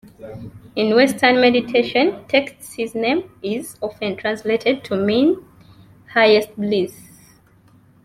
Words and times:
In 0.75 0.95
Western 0.95 1.39
meditation 1.39 2.25
texts 2.27 2.73
his 2.73 2.95
name 2.95 3.29
is 3.43 3.77
often 3.83 4.15
translated 4.15 4.83
to 4.85 4.95
mean 4.97 5.45
"Highest 6.13 6.55
Bliss". 6.55 6.99